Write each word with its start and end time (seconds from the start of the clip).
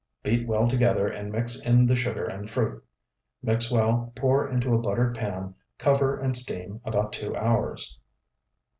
Beat 0.23 0.47
well 0.47 0.67
together, 0.67 1.07
and 1.07 1.31
mix 1.31 1.63
in 1.63 1.85
the 1.85 1.95
sugar 1.95 2.23
and 2.25 2.49
fruit. 2.49 2.83
Mix 3.43 3.69
well, 3.69 4.11
pour 4.15 4.49
into 4.49 4.73
a 4.73 4.79
buttered 4.79 5.15
pan, 5.15 5.53
cover, 5.77 6.17
and 6.17 6.35
steam 6.35 6.81
about 6.83 7.13
two 7.13 7.35
hours. 7.35 7.99